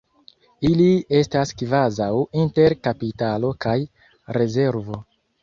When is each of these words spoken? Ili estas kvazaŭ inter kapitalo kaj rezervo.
Ili 0.69 0.87
estas 1.19 1.51
kvazaŭ 1.59 2.07
inter 2.45 2.77
kapitalo 2.89 3.53
kaj 3.67 3.77
rezervo. 4.41 4.99